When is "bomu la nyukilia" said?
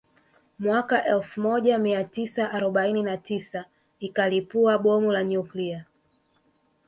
4.77-5.85